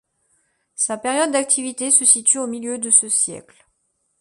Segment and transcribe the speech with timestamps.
[0.73, 3.67] Sa période d'activité se situe au milieu de ce siècle.